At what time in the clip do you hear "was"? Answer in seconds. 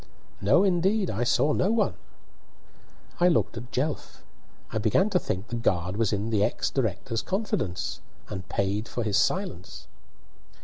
5.95-6.11